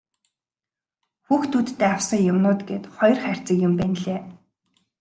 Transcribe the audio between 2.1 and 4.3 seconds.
юмнууд гээд хоёр хайрцаг юм байнлээ.